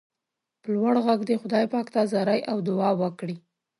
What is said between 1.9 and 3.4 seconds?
ته زارۍ او دعا وکړئ.